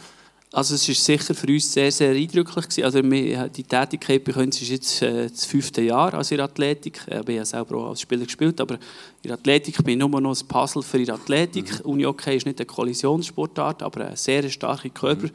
[0.53, 2.69] Also es war sicher für uns sehr, sehr eindrücklich.
[2.69, 2.85] Gewesen.
[2.85, 7.01] Also wir, die Tätigkeit bei uns ist jetzt äh, das fünfte Jahr als in Athletik.
[7.09, 8.79] Ich habe ja selber auch als Spieler gespielt, aber
[9.23, 11.81] in Athletik bin ich nur noch ein Puzzle für die Athletik.
[11.81, 11.91] Mhm.
[11.91, 15.27] Uni-Hockey ist nicht eine Kollisionssportart, aber eine sehr starke Körper.
[15.27, 15.33] Mhm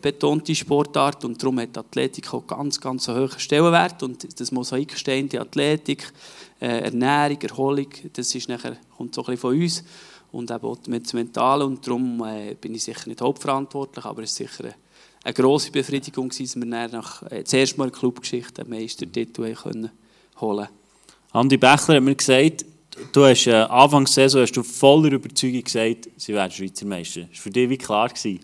[0.00, 5.28] betonte Sportart und darum hat Athletik auch ganz, ganz einen hohen Stellenwert und das Mosaikstein,
[5.28, 6.12] die Athletik, äh,
[6.66, 9.84] Ernährung, Erholung, das ist nachher, kommt so ein bisschen von uns
[10.32, 14.30] und eben auch das Mentale und darum äh, bin ich sicher nicht hauptverantwortlich, aber es
[14.30, 14.74] ist sicher eine,
[15.24, 19.90] eine grosse Befriedigung gewesen, dass wir nach, äh, zuerst mal Clubgeschichte einen Meistertitel können
[20.40, 20.68] holen
[21.32, 22.64] Andi Bechler hat mir gesagt,
[23.12, 27.22] du hast äh, Anfangs Saison hast du voller Überzeugung gesagt, sie werden Schweizer Meister.
[27.22, 28.08] Das war für dich wie klar?
[28.08, 28.40] Gewesen?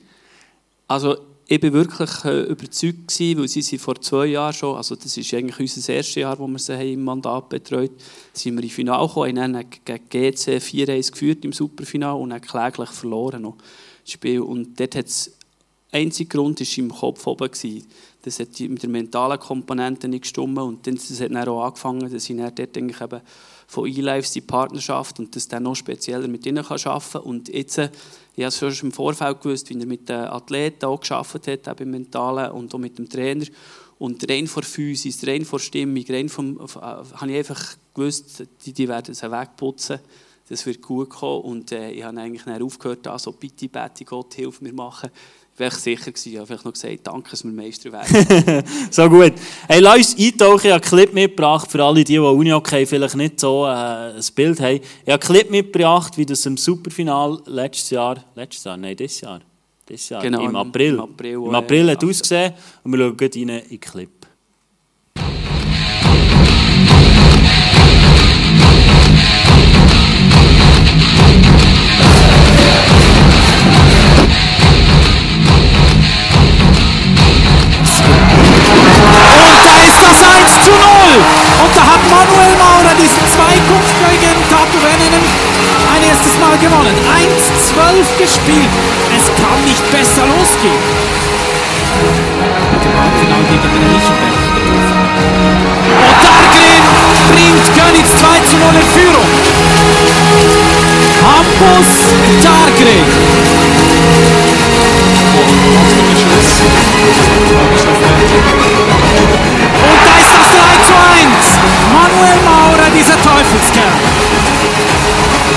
[0.89, 1.17] Also
[1.53, 5.17] ich war wirklich äh, überzeugt, gewesen, weil sie sind vor zwei Jahren schon, also das
[5.17, 7.91] ist eigentlich unser erstes Jahr, wo wir sie haben im Mandat betreut
[8.33, 12.91] sind wir im Finale gekommen, haben gegen GC 4-1 geführt im Superfinale und haben kläglich
[12.91, 13.57] verloren noch
[14.05, 14.43] das Spiel.
[14.43, 15.33] Und dort hat es
[15.91, 17.85] einzige Grund ist im Kopf oben gewesen.
[18.23, 22.13] Das hat mit der mentalen Komponente nicht gestimmt und dann, das hat dann auch angefangen,
[22.13, 23.21] dass ich dann dort eigentlich eben
[23.71, 27.23] von eLives die Partnerschaft und das dann noch spezieller mit ihnen arbeiten kann.
[27.23, 27.89] Und jetzt äh,
[28.35, 31.81] ich habe schon im Vorfeld gewusst, wie er mit den Athleten auch gearbeitet hat, auch
[31.81, 33.47] im Mentalen und auch mit dem Trainer.
[34.01, 38.73] Und rein vor Physis, rein vor Stimmung, rein vom, äh, habe ich einfach gewusst, die,
[38.73, 40.01] die werden es wegputzen.
[40.49, 41.43] Das wird gut kommen.
[41.43, 45.11] Und äh, ich habe eigentlich dann aufgehört, also bitte, bitte Gott, hilf mir machen.
[45.61, 46.29] Wäre ich sicher gewesen.
[46.33, 48.65] Ich habe vielleicht noch gesagt, danke, dass wir Meister werden.
[48.91, 49.33] so gut.
[49.69, 50.67] Hey, lass uns eintauchen.
[50.67, 54.21] Ich habe einen Clip mitgebracht, für alle, die, die Unihockey vielleicht nicht so äh, ein
[54.35, 54.77] Bild haben.
[54.77, 59.21] Ich habe einen Clip mitgebracht, wie das im Superfinal letztes Jahr, letztes Jahr, nein, dieses
[59.21, 59.41] Jahr,
[59.89, 60.95] dieses Jahr, Genau, im im- April.
[60.95, 64.11] im April, Im äh, April hat ausgesehen und wir schauen rein in den Clip.
[88.21, 88.69] Gespielt.
[89.17, 90.85] Es kann nicht besser losgehen.
[93.01, 94.37] Halbfinale gegen den Lichtenberg.
[96.05, 96.85] Und Dargren
[97.33, 99.31] bringt Könitz 2 zu 0 in Führung.
[101.25, 101.91] Hampus
[102.45, 103.20] Dargren.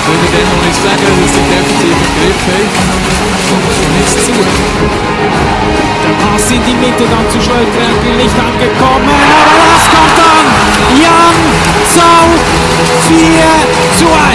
[0.04, 2.68] Ich würde dann noch nicht sagen, dass die defensiv im Griff haben.
[3.48, 4.36] Kommt schon nichts zu.
[6.04, 9.08] Der Pass in die Mitte, dann zu Schröter, bin nicht angekommen.
[9.08, 10.44] Aber was kommt dann?
[11.00, 11.40] Jan
[11.88, 12.36] Zau
[13.08, 13.16] 4
[13.96, 14.33] zu 1.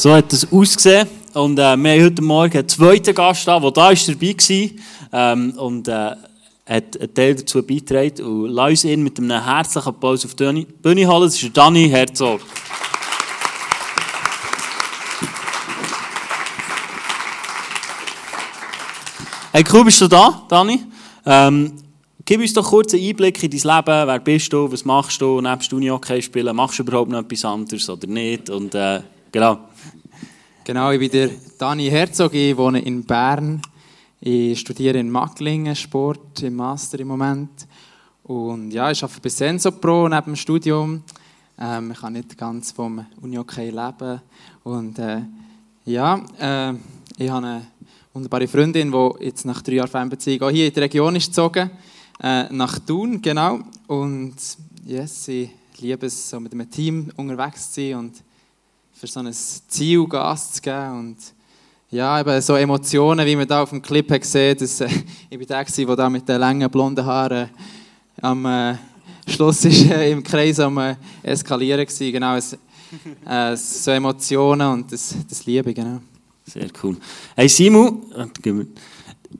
[0.00, 1.08] So hat es ausgesehen.
[1.34, 5.32] Und äh, wir haben heute Morgen einen zweiten Gast da, der da ist dabei war
[5.32, 8.22] ähm, und äh, hat einen Teil dazu beigetragen.
[8.24, 11.22] Und lass uns ihn mit einem herzlichen Applaus auf die Bühne- holen.
[11.22, 12.42] Das ist Dani Herzog.
[19.50, 20.80] Hey, cool bist du da, Dani.
[21.26, 21.72] Ähm,
[22.24, 24.06] gib uns doch kurz einen Einblick in dein Leben.
[24.06, 24.70] Wer bist du?
[24.70, 25.40] Was machst du?
[25.40, 28.48] Nebst Uni-Hockey spielen, machst du überhaupt noch etwas anderes oder nicht?
[28.48, 29.00] Und äh,
[29.32, 29.58] genau.
[30.64, 33.62] Genau, ich bin der Dani Herzog, ich wohne in Bern.
[34.20, 37.66] Ich studiere in Macklingen Sport im Master im Moment.
[38.24, 41.02] Und ja, ich arbeite bei Sensopro neben dem Studium.
[41.58, 44.20] Ähm, ich kann nicht ganz vom Unihockey leben.
[44.64, 45.22] Und äh,
[45.84, 46.74] ja, äh,
[47.16, 47.66] ich habe eine
[48.12, 51.70] wunderbare Freundin, die jetzt nach drei Jahren Fernbeziehung auch hier in die Region ist gezogen.
[52.20, 53.60] Äh, nach Thun, genau.
[53.86, 54.34] Und
[54.84, 58.22] yes, ich liebe es, so mit einem Team unterwegs zu sein und
[58.98, 60.98] für so ein Ziel Gas zu geben.
[60.98, 61.16] Und
[61.90, 64.88] ja, eben so Emotionen, wie man da auf dem Clip hat gesehen dass äh,
[65.30, 67.48] ich bin der, der da mit den langen blonden Haaren
[68.20, 68.74] am äh,
[69.28, 72.10] Schluss ist, äh, im Kreis am äh, Eskalieren war.
[72.10, 72.56] Genau, es,
[73.24, 76.00] äh, so Emotionen und das, das Liebe, genau.
[76.44, 76.96] Sehr cool.
[77.36, 78.64] Hey Simon, äh,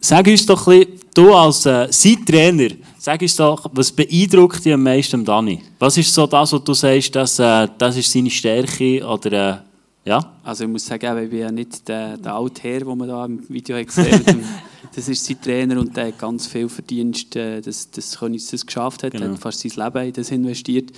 [0.01, 2.69] sag uns doch ein bisschen, du als äh, sein Trainer,
[3.09, 5.63] sag uns doch, was beeindruckt dich am meisten Dani?
[5.79, 9.65] Was ist so das, was du sagst, dass, äh, das ist seine Stärke oder
[10.05, 10.33] äh, ja?
[10.45, 13.25] Also ich muss sagen, ich bin ja nicht der, der alte Herr, den man da
[13.25, 14.37] im Video hat gesehen hat.
[14.95, 18.65] Das ist sein Trainer und der hat ganz viel Verdienst, äh, dass, dass Königs das
[18.65, 19.15] geschafft hat.
[19.15, 19.33] Er Genau.
[19.33, 20.91] hat fast sein Leben in das investiert.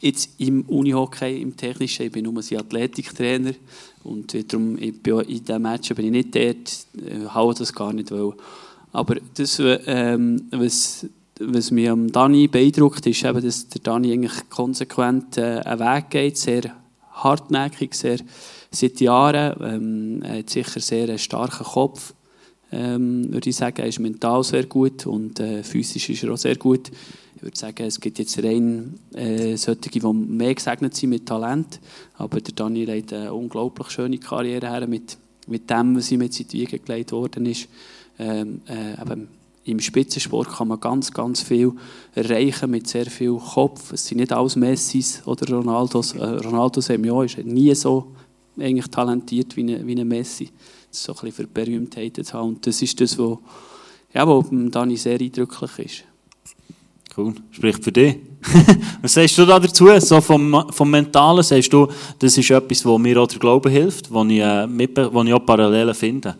[0.00, 3.52] Jetzt im Unihockey, im Technischen, ich bin nur sein Athletiktrainer
[4.04, 7.72] und äh, darum, ich bin in diesem Match bin ich nicht dort, äh, haue das
[7.72, 8.10] gar nicht.
[8.10, 8.32] Weil.
[8.92, 11.06] Aber das, ähm, was,
[11.40, 16.10] was mich am Dani beeindruckt, ist eben, dass der Dani eigentlich konsequent äh, einen Weg
[16.10, 16.62] geht, sehr
[17.12, 18.18] hartnäckig, sehr
[18.70, 19.56] seit Jahren.
[19.62, 22.14] Ähm, er hat sicher sehr einen starken Kopf,
[22.72, 23.80] ähm, würde ich sagen.
[23.80, 26.90] Er ist mental sehr gut und äh, physisch ist er auch sehr gut.
[27.36, 31.80] Ich würde sagen, es gibt jetzt rein äh, solche, die mehr gesegnet sind mit Talent.
[32.16, 35.16] Aber der Daniel hat eine unglaublich schöne Karriere her mit
[35.48, 37.68] mit dem, was ihm jetzt in die Wiege gelegt worden ist,
[38.18, 39.00] ähm, äh,
[39.68, 41.72] im Spitzensport kann man ganz, ganz viel
[42.14, 43.92] erreichen mit sehr viel Kopf.
[43.92, 46.14] Es sind nicht alles Messis oder Ronaldos.
[46.14, 48.12] Äh, Ronaldo ja, ist nie so
[48.58, 50.50] eigentlich talentiert wie ein, wie ein Messi.
[50.90, 52.48] Das ist so ein bisschen für Berühmtheit zu haben.
[52.48, 53.38] Und das ist das, was
[54.14, 56.04] ja, wo Dani sehr eindrücklich ist.
[57.16, 58.16] Cool, spricht für dich.
[59.02, 59.88] Was sagst du da dazu?
[59.98, 64.10] So vom, vom Mentalen sagst du, das ist etwas, wo mir auch der Glaube hilft,
[64.10, 66.36] wo ich, äh, mit, wo ich auch Parallelen finde?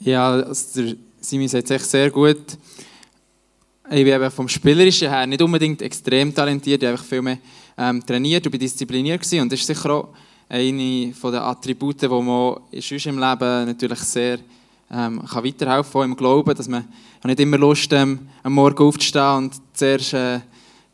[0.00, 2.56] Ja, also der Simi sagt es echt sehr gut.
[3.90, 7.38] Ich bin eben vom Spielerischen her nicht unbedingt extrem talentiert, ich habe viel mehr
[7.76, 9.40] ähm, trainiert und bin diszipliniert gewesen.
[9.40, 10.08] und das ist sicher auch
[10.48, 14.38] eine der Attribute, die man sonst im Leben natürlich sehr
[14.88, 16.84] ähm, kann weiterhelfen kann, im Glauben, dass man
[17.24, 20.38] nicht immer Lust ähm, am Morgen aufzustehen und zuerst äh,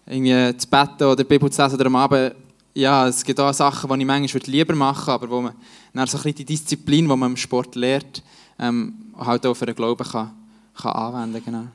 [0.07, 2.35] irgendwie zu beten oder die Bibel zu lesen oder am Abend.
[2.73, 5.53] Ja, es gibt auch Sachen, die ich manchmal lieber machen würde, aber wo man
[5.93, 8.23] dann so ein bisschen die Disziplin, die man im Sport lernt,
[8.63, 10.31] ähm, halt auch für den Glauben kann,
[10.75, 11.53] kann anwenden kann.
[11.53, 11.67] Genau.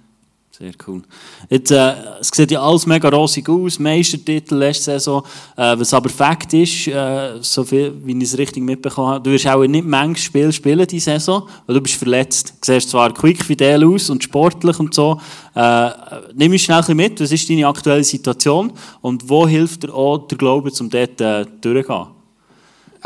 [0.57, 1.03] Sehr cool.
[1.49, 5.23] Jetzt, äh, es sieht ja alles mega rosig aus, Meistertitel letzte Saison.
[5.55, 9.29] Äh, was aber Fakt ist, äh, so viel, wie ich es richtig mitbekommen habe, du
[9.29, 12.55] wirst auch nicht manches Spiel spielen diese Saison, weil du bist verletzt.
[12.59, 15.21] Du siehst zwar quick fidel aus und sportlich und so.
[15.53, 15.91] Äh,
[16.33, 20.39] nimm mich schnell mit, was ist deine aktuelle Situation und wo hilft dir auch der
[20.39, 22.16] Glaube, um dort äh, durchzugehen?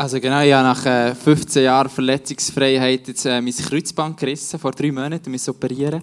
[0.02, 4.72] Also genau, ich habe nach 15 äh, Jahren Verletzungsfreiheit jetzt äh, mein Kreuzband gerissen, vor
[4.72, 6.02] drei Monaten, muss operieren.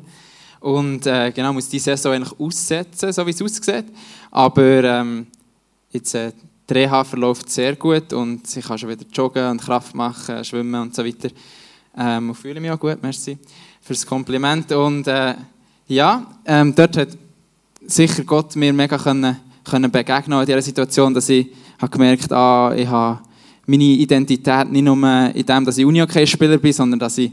[0.61, 3.87] Und äh, genau, muss die Saison eigentlich aussetzen, so wie es aussieht.
[4.31, 5.27] Aber ähm,
[5.91, 6.31] jetzt, äh,
[6.69, 10.81] die Reha verläuft sehr gut und ich kann schon wieder joggen und Kraft machen, schwimmen
[10.81, 11.27] und so weiter.
[11.97, 13.37] Ähm, und fühle mich auch gut, merci
[13.81, 14.71] für das Kompliment.
[14.71, 15.35] Und äh,
[15.87, 17.09] ja, ähm, dort hat
[17.85, 19.35] sicher Gott mir mega können,
[19.69, 23.27] können begegnen in dieser Situation, dass ich habe gemerkt ah, ich habe
[23.69, 24.97] meine Identität nicht nur
[25.33, 27.31] in dem, dass ich Uni-Hockey-Spieler bin, sondern dass ich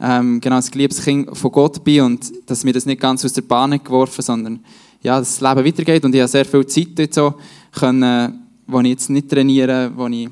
[0.00, 3.32] ähm, genau das geliebtes Kind von Gott bin und dass mir das nicht ganz aus
[3.32, 4.60] der Bahn geworfen, sondern
[5.02, 7.34] ja, das Leben weitergeht und ich habe sehr viel Zeit dort so
[7.72, 10.28] können, wo ich jetzt nicht trainiere, wo ich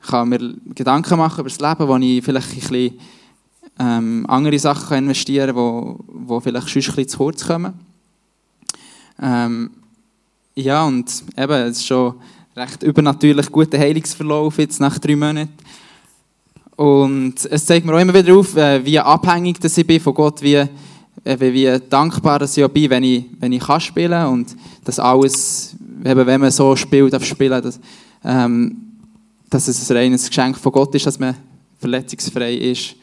[0.00, 2.98] kann mir Gedanken machen über das Leben, wo ich vielleicht ein bisschen
[3.78, 7.74] ähm, andere Sachen investieren kann, wo, wo vielleicht sonst ein bisschen zu kurz kommen.
[9.20, 9.70] Ähm,
[10.54, 12.14] ja, und eben, es ist schon
[12.56, 15.52] recht übernatürlich guter Heilungsverlauf jetzt nach drei Monaten.
[16.76, 20.14] Und es zeigt mir auch immer wieder auf, äh, wie abhängig dass ich bin von
[20.14, 20.68] Gott, wie, äh,
[21.38, 25.76] wie dankbar dass ich auch bin, wenn ich, wenn ich kann spielen und dass alles,
[26.04, 27.80] eben, wenn man so spielt, darf spielen, dass,
[28.24, 28.76] ähm,
[29.50, 31.36] dass es ein reines Geschenk von Gott ist, dass man
[31.78, 32.96] verletzungsfrei ist.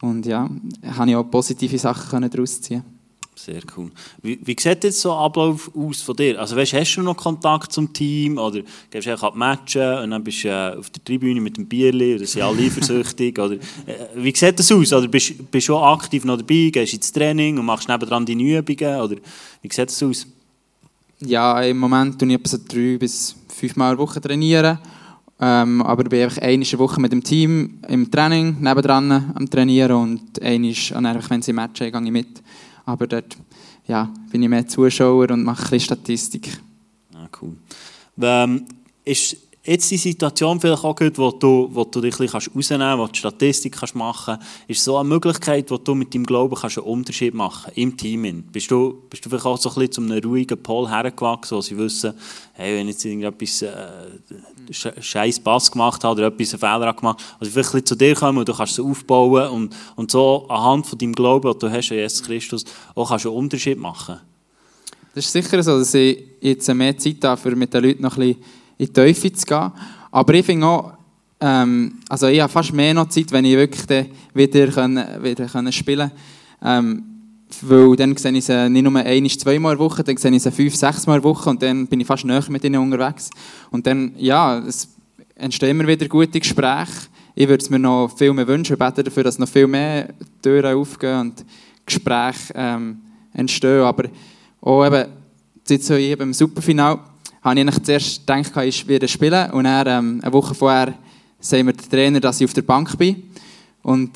[0.00, 0.48] Und ja,
[0.96, 2.93] habe ich auch positive Sachen daraus ziehen
[3.36, 3.90] sehr cool.
[4.22, 6.40] Wie, wie sieht jetzt so ein Ablauf aus von dir?
[6.40, 10.24] Also weißt, hast du noch Kontakt zum Team oder gehst du einfach Matchen und dann
[10.24, 13.38] bist du äh, auf der Tribüne mit dem Bierli oder sind alle eifersüchtig?
[13.38, 13.58] oder, äh,
[14.14, 14.92] wie sieht das aus?
[14.92, 19.00] Oder bist du schon aktiv noch dabei, gehst ins Training und machst nebenan deine Übungen?
[19.00, 19.16] Oder
[19.62, 20.26] wie sieht das aus?
[21.20, 24.20] Ja, im Moment trainiere ich etwa so drei bis fünf Mal pro Woche.
[24.20, 24.78] Trainieren.
[25.40, 29.96] Ähm, aber ich bin einfach eine Woche mit dem Team im Training, nebendran am Trainieren
[29.96, 32.42] und einmal, wenn sie Matchen gehe ich mit.
[32.86, 33.36] Aber dort
[33.86, 36.58] ja, bin ich mehr Zuschauer und mache ein bisschen Statistik.
[37.14, 37.56] Ah, cool.
[38.20, 38.66] Ähm,
[39.04, 42.86] ist jetzt die Situation vielleicht auch gut, wo du, wo du dich ein bisschen rausnehmen
[42.86, 46.26] kannst, wo du Statistik kannst machen kannst, ist so eine Möglichkeit, wo du mit deinem
[46.26, 48.44] Glauben kannst einen Unterschied machen im Team.
[48.52, 51.62] Bist du, bist du vielleicht auch so ein bisschen zu einem ruhigen Pol hergewachsen, wo
[51.62, 52.12] sie wissen,
[52.52, 53.72] hey, wenn jetzt irgendetwas äh,
[55.00, 58.38] scheiß Pass gemacht hat oder etwas einen Fehler gemacht also vielleicht ein zu dir kommen
[58.38, 61.90] und du kannst es aufbauen und, und so anhand von deinem Glauben, den du hast
[61.90, 64.20] an Jesus Christus, auch kannst einen Unterschied machen.
[65.14, 68.16] Das ist sicher so, dass ich jetzt mehr Zeit habe, um mit den Leuten noch
[68.18, 69.72] ein bisschen in die Teufel zu gehen.
[70.10, 70.92] Aber ich finde auch,
[71.40, 75.72] ähm, also ich habe fast mehr noch Zeit, wenn ich wirklich wieder, können, wieder können
[75.72, 76.10] spielen
[76.60, 76.86] kann.
[76.86, 77.02] Ähm,
[77.62, 80.42] weil dann sehe ich sie nicht nur ein, zweimal in der Woche, dann sehe ich
[80.42, 83.30] sie fünf, sechs Mal in Woche und dann bin ich fast näher mit ihnen unterwegs.
[83.70, 84.88] Und dann, ja, es
[85.34, 87.08] entstehen immer wieder gute Gespräche.
[87.34, 90.08] Ich würde es mir noch viel mehr wünschen, bete dafür, dass noch viel mehr
[90.42, 91.44] Türen aufgehen und
[91.84, 92.98] Gespräche ähm,
[93.32, 93.82] entstehen.
[93.82, 94.04] Aber
[94.60, 95.10] auch eben,
[95.68, 97.00] jetzt so eben im Superfinale,
[97.44, 99.50] habe ich zuerst gedacht, ich werde spielen.
[99.50, 100.94] Und dann, ähm, eine Woche vorher
[101.38, 103.24] sagen mir der Trainer, dass ich auf der Bank bin.
[103.82, 104.12] Und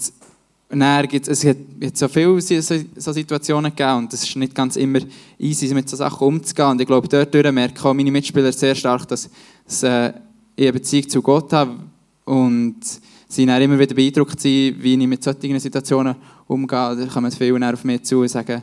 [0.71, 1.57] dann gibt es, hat
[1.95, 5.01] so viele so, Situationen gegeben und es ist nicht ganz immer
[5.39, 6.71] easy, mit solchen Sachen umzugehen.
[6.71, 9.31] Und ich glaube, dort merken auch meine Mitspieler sehr stark, dass,
[9.67, 10.13] dass äh,
[10.57, 11.77] ich eine Beziehung zu Gott habe
[12.25, 12.81] und
[13.29, 16.97] sie dann immer wieder beeindruckt sind, wie ich mit solchen Situationen umgehe.
[16.97, 18.63] Da kommen viele auf mich zu und sagen,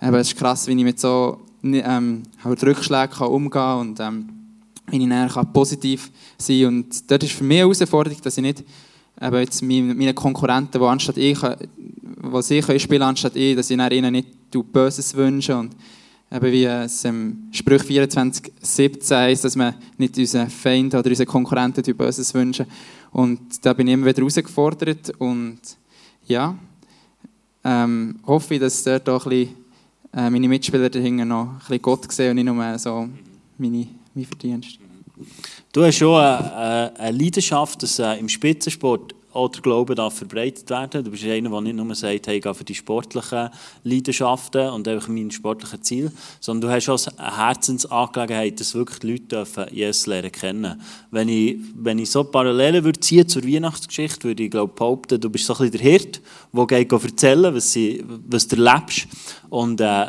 [0.00, 4.28] es ist krass, wie ich mit so ähm, halt Rückschläge kann umgehen und ähm,
[4.90, 6.68] wie ich kann positiv sein kann.
[6.68, 8.64] Und dort ist für mich eine Herausforderung, dass ich nicht
[9.20, 11.38] eben jetzt meine, Konkurrenten, die anstatt ich,
[12.16, 14.28] was ich können spielen anstatt ich, dass ich ihnen nicht
[14.72, 15.74] Böses wünsche und
[16.30, 21.26] eben wie es im Sprüch 24, 17 heisst, dass man nicht unseren Feind oder unseren
[21.26, 22.66] Konkurrenten Böses wünschen.
[23.10, 25.58] Und da bin ich immer wieder herausgefordert und
[26.26, 26.54] ja,
[27.64, 29.54] ähm, hoffe ich, dass dort auch ein bisschen,
[30.14, 33.08] äh, meine Mitspieler dahinter noch ein bisschen Gott sehen und nicht nur so
[33.58, 34.78] meine, mein Verdienst.
[35.72, 40.68] Du hast schon eine, eine Leidenschaft, dass äh, im Spitzensport auch der Glaube darf verbreitet
[40.68, 41.04] werden.
[41.04, 43.50] Du bist einer, der nicht nur sagt, hey, ich gehe für die sportlichen
[43.84, 49.12] Leidenschaften und einfach mein sportliches Ziel, sondern du hast auch eine Herzensangelegenheit, dass wirklich die
[49.12, 50.82] Leute Jesus lernen kennen.
[51.10, 55.30] Wenn ich, wenn ich so Parallelen würde ziehen zur Weihnachtsgeschichte, würde ich glaube behaupten, du
[55.30, 56.20] bist so ein bisschen der Hirt,
[56.52, 59.06] der geht erzählen, was, sie, was du erlebst.
[59.48, 60.06] Und, äh,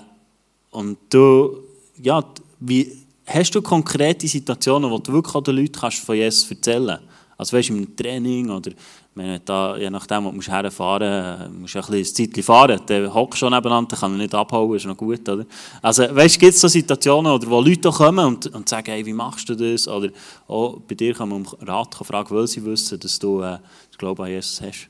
[0.72, 1.58] und du,
[2.02, 2.24] ja,
[2.60, 2.92] wie,
[3.26, 7.20] hast du konkrete Situationen, wo du wirklich den Leuten von Jesus erzählen kannst?
[7.40, 8.72] Also weißt du, im Training oder
[9.16, 12.80] wenn da, je nachdem, wo du herfahren musst, musst du ein bisschen fahren.
[12.88, 15.46] Der hockt schon nebeneinander, kann er nicht abhauen, ist noch gut, oder?
[15.82, 19.06] Also weißt du, gibt es so Situationen, oder, wo Leute kommen und, und sagen, hey,
[19.06, 19.88] wie machst du das?
[19.88, 20.10] Oder
[20.48, 23.58] auch bei dir kann man um Rat fragen, weil sie wissen, dass du äh,
[23.90, 24.88] das Glauben an Jesus hast.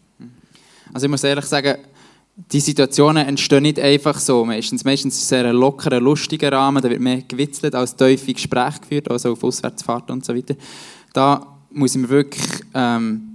[0.94, 1.78] Also ich muss ehrlich sagen,
[2.52, 4.46] die Situationen entstehen nicht einfach so.
[4.46, 8.80] Meistens, meistens ist es ein lockerer, lustiger Rahmen, da wird mehr gewitzelt als tiefe Gespräche
[8.80, 10.56] geführt, also auf Auswärtsfahrten und so weiter.
[11.14, 13.29] Da muss mir wirklich ähm,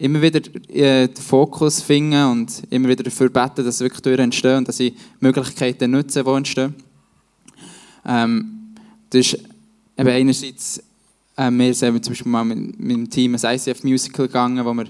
[0.00, 4.56] immer wieder äh, den Fokus finden und immer wieder dafür beten, dass wirklich Türen entstehen
[4.56, 6.74] und dass ich Möglichkeiten nutze, die entstehen.
[8.06, 8.74] Ähm,
[9.10, 9.38] das ist
[9.98, 10.82] eben einerseits,
[11.36, 14.86] äh, wir sind zum Beispiel mal mit, mit dem Team ein ICF-Musical gegangen, wo wir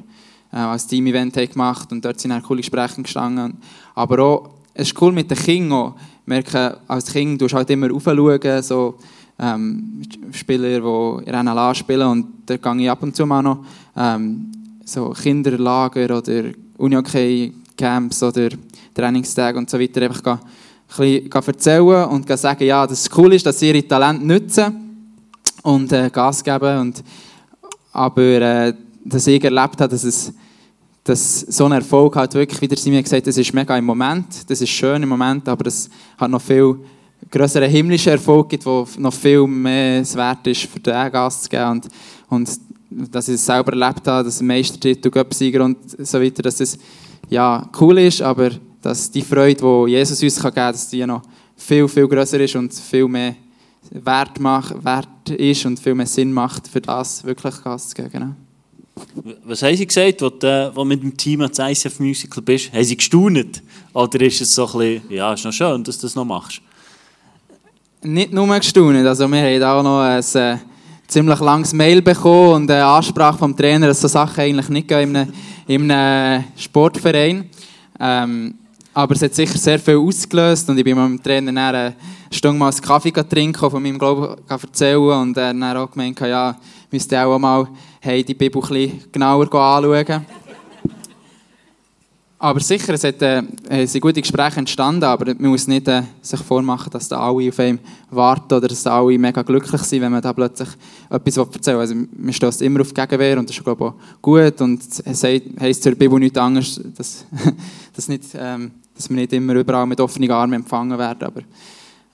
[0.53, 3.57] äh, als Team-Event gemacht haben und dort sind auch coole Gespräche gestanden.
[3.97, 7.93] Aber auch, es ist cool mit den Kindern Ich merke, als Kind, du halt immer
[7.93, 8.95] aufschauen, so
[9.41, 13.65] ähm, Spieler, die in NLA spielen und da gehe ich ab und zu mal noch
[13.97, 14.53] ähm,
[14.91, 16.45] so Kinderlager oder
[16.79, 18.49] Uni-Camps oder
[18.95, 20.39] Trainingstage und so weiter einfach gehen,
[20.99, 25.07] ein erzählen und sagen, ja, dass es cool ist, dass sie ihre Talente nutzen
[25.63, 26.79] und äh, Gas geben.
[26.79, 27.05] Und,
[27.93, 28.75] aber äh,
[29.05, 30.33] dass ich erlebt habe, dass es
[31.03, 34.49] dass so ein Erfolg halt wirklich, wie der Simon gesagt das ist mega im Moment,
[34.49, 36.79] das ist schön im Moment, aber es hat noch viel
[37.31, 41.71] größeren himmlischen Erfolg gibt, der noch viel mehr wert ist, für den Gast zu geben.
[41.71, 41.89] Und,
[42.29, 46.61] und dass ich es selber erlebt habe, dass ein Meistertitel, Göppsieger und so weiter, dass
[46.61, 46.79] es
[47.29, 48.51] ja, cool ist, aber
[48.83, 51.23] dass die Freude, die Jesus uns geben kann, dass die noch
[51.57, 53.37] viel, viel größer ist und viel mehr
[53.91, 58.11] Wert, macht, Wert ist und viel mehr Sinn macht, für das wirklich Gast zu geben.
[58.13, 58.35] Genau.
[59.45, 62.73] Was haben Sie gesagt, als du, du mit dem Team ans ICF Musical bist?
[62.73, 63.63] Haben Sie gestaunt?
[63.93, 66.61] Oder ist es so ein bisschen, ja, ist noch schön, dass du das noch machst?
[68.03, 70.59] Nicht nur gestaunt, also wir haben auch noch ein äh,
[71.11, 75.11] ziemlich langes Mail bekommen und eine Ansprache vom Trainer, dass so Sachen eigentlich nicht gehen
[75.11, 75.33] in einem,
[75.67, 77.51] in einem Sportverein.
[77.99, 78.55] Ähm,
[78.95, 81.95] aber es hat sicher sehr viel ausgelöst und ich bin mit dem Trainer eine
[82.31, 86.57] Stunde mal einen Kaffee trinken, von meinem Glauben erzählen und er hat auch gemeint, ja,
[86.91, 87.69] müsste auch mal
[88.01, 90.27] hey, die Bibel ein bisschen genauer anschauen.
[92.43, 96.41] Aber sicher, es, hat, äh, sind gute Gespräche entstanden, aber man muss nicht äh, sich
[96.41, 100.23] vormachen, dass da alle auf einen warten oder dass alle mega glücklich sind, wenn man
[100.23, 100.71] da plötzlich
[101.11, 101.83] etwas erzählen will.
[101.83, 105.23] Also man stößt immer auf Gegenwehr und das ist glaube ich, auch gut und es
[105.23, 107.27] heisst zur Bibel nichts anderes, dass,
[107.95, 111.25] dass, nicht, ähm, dass wir nicht immer überall mit offenen Armen empfangen werden.
[111.25, 111.43] Aber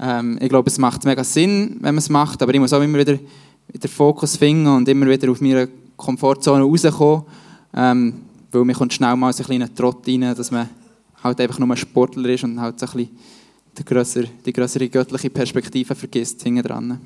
[0.01, 2.83] ähm, ich glaube, es macht mega Sinn, wenn man es macht, aber ich muss auch
[2.83, 7.23] immer wieder den Fokus finden und immer wieder auf meine Komfortzone rauskommen.
[7.77, 8.15] Ähm,
[8.53, 10.69] weil man kommt schnell mal so einen kleinen Trott rein, dass man
[11.23, 13.19] halt einfach nur ein Sportler ist und halt so ein bisschen
[13.79, 17.01] die grössere, die grössere göttliche Perspektive vergisst hinten dran.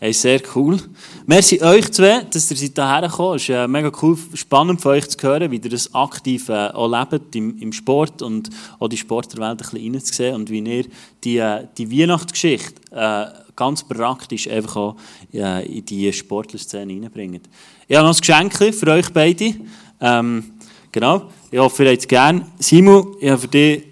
[0.00, 0.78] Hey, sehr cool.
[1.24, 5.08] Merci euch zwei, dass ihr hierher gekommen Es ist äh, mega cool, spannend für euch
[5.08, 8.50] zu hören, wie ihr das aktiv äh, auch lebt im, im Sport und
[8.80, 10.84] auch die Sportlerwelt ein bisschen reinzusehen und wie ihr
[11.22, 14.96] die, äh, die Weihnachtsgeschichte äh, ganz praktisch einfach auch
[15.32, 17.48] äh, in die Sportlerszene reinbringt.
[17.86, 19.54] Ich habe noch ein Geschenk für euch beide.
[20.00, 20.53] Ähm,
[20.94, 22.46] genau, ich hoffe, ihr habt es gerne.
[22.58, 23.82] Simon, ich habe für dich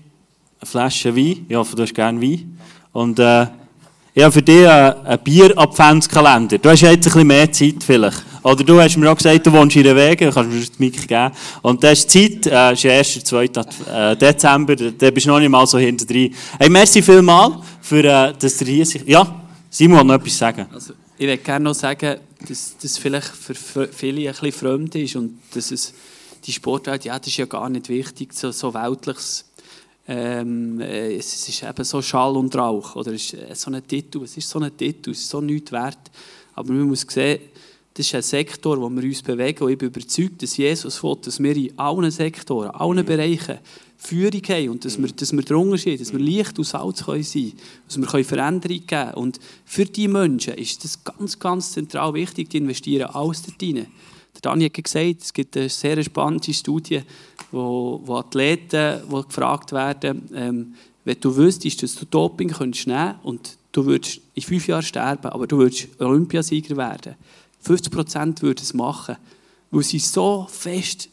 [0.61, 1.45] eine Flasche Wein.
[1.49, 2.57] Ich hoffe, du hast gerne Wein.
[2.93, 3.47] Und äh,
[4.15, 6.59] ich habe für dich einen Bier-Adventskalender.
[6.59, 8.23] Du hast jetzt ein bisschen mehr Zeit vielleicht.
[8.45, 11.07] Oder du hast mir auch gesagt, du wohnst in der Wege, kannst mir das Mic
[11.07, 11.33] geben.
[11.63, 13.25] Und das ist Zeit, äh, ist der 1.
[13.25, 13.45] 2.
[13.45, 16.35] Äh, Dezember, da bist du noch nicht mal so hinter drin.
[16.59, 19.09] Hey, merci vielmals, für, äh, dass ihr hier seid.
[19.09, 20.67] Ja, Simon hat noch etwas sagen.
[20.73, 22.17] Also, ich würde gerne noch sagen,
[22.49, 25.95] dass das vielleicht für viele ein bisschen fremd ist und dass es
[26.45, 29.47] die Sportwelt, ja, das ist ja gar nicht wichtig, so, so weltliches
[30.09, 34.23] ähm, äh, es ist eben so Schall und Rauch oder es ist so ein Titel,
[34.25, 36.11] es ist so ein Titel, es ist so nichts wert,
[36.55, 37.39] aber man muss sehen,
[37.95, 39.65] Das ist ein Sektor, wo wir uns bewegen.
[39.65, 43.59] Und ich bin überzeugt, dass Jesus will, dass wir in allen Sektoren, allen Bereichen
[43.99, 47.23] Führung haben und dass wir, dass wir drunter sind, dass wir Licht und Salz können
[47.23, 49.15] sein können, dass wir Veränderung geben können.
[49.15, 53.87] Und für diese Menschen ist das ganz, ganz zentral wichtig, die investieren alles dort rein.
[54.43, 57.03] Dani hat gesagt, es gibt eine sehr spannende Studie,
[57.53, 60.75] wo, wo Athleten wo gefragt werden, ähm,
[61.05, 65.29] wenn du wüsstest, dass du Doping könntest nehmen und du würdest in fünf Jahren sterben,
[65.29, 67.15] aber du würdest Olympiasieger werden.
[67.61, 69.17] 50 Prozent würden es machen,
[69.71, 71.09] weil sie so fest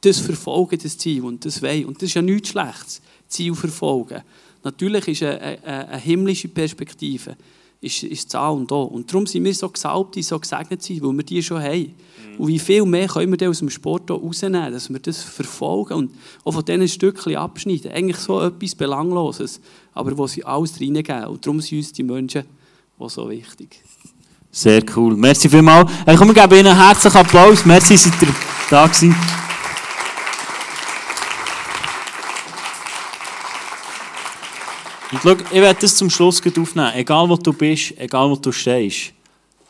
[0.00, 1.84] das verfolgen, das Ziel, und das wollen.
[1.86, 4.22] Und das ist ja nichts Schlechtes, Ziel verfolgen.
[4.64, 7.36] Natürlich ist eine, eine, eine himmlische Perspektive
[7.82, 8.84] ist, ist das A und O.
[8.84, 11.80] Und darum sind wir so gesalbt, so gesegnet sind, weil wir die schon haben.
[11.80, 12.36] Mhm.
[12.38, 16.14] Und wie viel mehr können wir aus dem Sport rausnehmen, dass wir das verfolgen und
[16.44, 17.90] auch von diesen Stückchen abschneiden.
[17.90, 19.60] Eigentlich so etwas Belangloses,
[19.92, 21.24] aber wo sie alles reingeben.
[21.24, 22.44] Und darum sind uns die Menschen
[22.98, 23.82] auch so wichtig.
[24.50, 25.16] Sehr cool.
[25.16, 25.90] Merci vielmals.
[26.06, 27.64] Hey, komm, wir geben Ihnen einen herzlichen Applaus.
[27.64, 28.28] Merci, seid ihr
[28.70, 29.41] da gewesen.
[35.12, 36.92] Und schau, ich werde das zum Schluss aufnehmen.
[36.94, 39.12] Egal wo du bist, egal wo du stehst.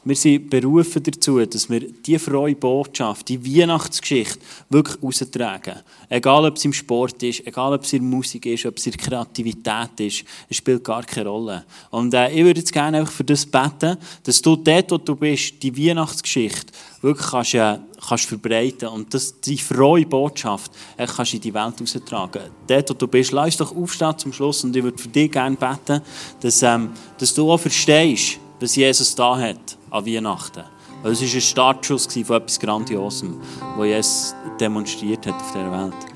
[0.04, 5.76] Wir sind berufen dazu, dass wir diese frohe Botschaft, die Weihnachtsgeschichte wirklich raustragen.
[6.08, 8.96] Egal, ob es im Sport ist, egal, ob es in Musik ist, ob es in
[8.96, 11.64] Kreativität ist, es spielt gar keine Rolle.
[11.90, 15.14] Und äh, ich würde jetzt gerne einfach für das beten, dass du dort, wo du
[15.14, 17.78] bist, die Weihnachtsgeschichte wirklich kannst, äh,
[18.08, 22.42] kannst verbreiten und dass die frohe Botschaft äh, kannst in die Welt raustragen.
[22.66, 25.54] Dort, wo du bist, lass doch aufstehen zum Schluss und ich würde für dich gerne
[25.54, 26.02] beten,
[26.40, 30.64] dass, ähm, dass du auch verstehst, was Jesus da hat an Weihnachten.
[31.04, 33.40] Es war ein Startschuss von etwas Grandiosem,
[33.76, 36.12] was Jesus demonstriert hat auf dieser Welt.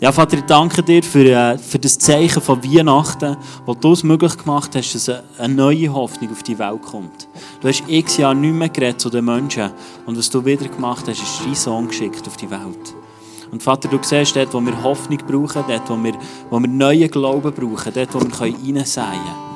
[0.00, 4.04] Ja, Vater, ich danke dir für, äh, für das Zeichen von Weihnachten, wo du es
[4.04, 7.26] möglich gemacht hast, dass eine neue Hoffnung auf die Welt kommt.
[7.60, 9.72] Du hast x Jahre nicht mehr geredet zu den Menschen
[10.06, 12.94] und was du wieder gemacht hast, ist dein Sohn geschickt auf die Welt.
[13.50, 16.14] Und Vater, du siehst, dort, wo wir Hoffnung brauchen, dort, wo wir,
[16.48, 19.47] wo wir neuen Glauben brauchen, dort, wo wir hineinsäen können,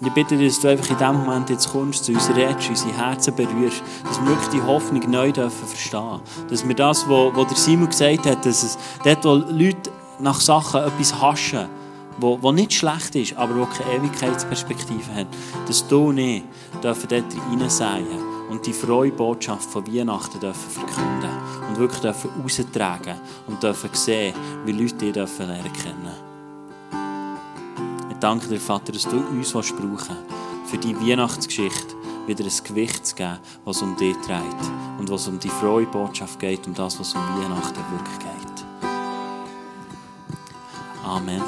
[0.00, 2.68] und ich bitte dich, dass du einfach in diesem Moment jetzt kommst, zu uns redest,
[2.68, 6.20] unsere Herzen berührst, dass wir wirklich die Hoffnung neu dürfen verstehen.
[6.48, 9.90] Dass wir das, was, der Simon gesagt hat, dass es dort, wo Leute
[10.20, 11.66] nach Sachen etwas haschen,
[12.18, 15.26] wo, wo nicht schlecht ist, aber wo keine Ewigkeitsperspektive hat,
[15.66, 16.44] dass du nicht
[16.82, 18.06] dürfen dort hineinsäen
[18.50, 21.30] und die frohe Botschaft von Weihnachten dürfen verkünden
[21.68, 23.16] und wirklich dürfen raustragen
[23.48, 24.34] und dürfen sehen,
[24.64, 26.27] wie Leute dich dürfen lernen kennen
[28.20, 30.10] danke dir, Vater, dass du uns brauchen willst,
[30.66, 31.96] für die Weihnachtsgeschichte
[32.26, 36.38] wieder ein Gewicht zu geben, was um dich dreht und was um die frohe Botschaft
[36.38, 38.64] geht, um das, was um Weihnachten wirklich geht.
[41.04, 41.42] Amen.